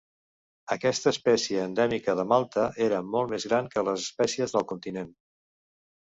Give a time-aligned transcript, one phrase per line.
[0.75, 5.13] Aquesta espècie endèmica de Malta era molt més gran que les espècies del continent.